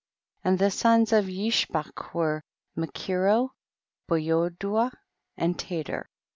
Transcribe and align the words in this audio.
4. 0.41 0.49
And 0.51 0.57
the 0.57 0.71
sons 0.71 1.13
of 1.13 1.25
Yishbak 1.25 2.15
were 2.15 2.41
Makiro, 2.75 3.51
Beyodua 4.09 4.89
and 5.37 5.55
Tator. 5.55 6.05